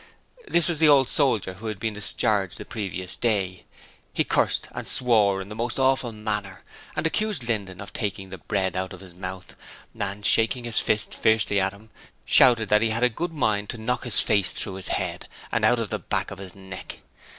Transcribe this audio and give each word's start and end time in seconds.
'This 0.47 0.67
was 0.67 0.79
the 0.79 0.89
old 0.89 1.09
soldier 1.09 1.53
who 1.53 1.67
had 1.67 1.79
been 1.79 1.93
discharged 1.93 2.57
the 2.57 2.65
previous 2.65 3.15
day. 3.15 3.65
He 4.11 4.23
cursed 4.23 4.67
and 4.71 4.87
swore 4.87 5.43
in 5.43 5.49
the 5.49 5.53
most 5.55 5.77
awful 5.77 6.11
manner 6.11 6.63
and 6.95 7.05
accused 7.05 7.43
Linden 7.43 7.79
of 7.79 7.93
'taking 7.93 8.31
the 8.31 8.39
bread 8.39 8.75
out 8.75 8.93
of 8.93 8.99
his 9.01 9.13
mouth', 9.13 9.55
and, 9.93 10.25
shaking 10.25 10.63
his 10.63 10.79
fist 10.79 11.13
fiercely 11.13 11.59
at 11.59 11.71
him, 11.71 11.91
shouted 12.25 12.67
that 12.69 12.81
he 12.81 12.89
had 12.89 13.03
a 13.03 13.09
good 13.09 13.31
mind 13.31 13.69
to 13.69 13.77
knock 13.77 14.03
his 14.03 14.21
face 14.21 14.49
through 14.51 14.73
his 14.73 14.87
head 14.87 15.27
and 15.51 15.63
out 15.63 15.77
of 15.77 15.91
the 15.91 15.99
back 15.99 16.31
of 16.31 16.39
his 16.39 16.55
neck. 16.55 17.01